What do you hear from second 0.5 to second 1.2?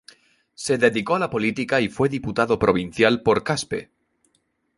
Se dedicó a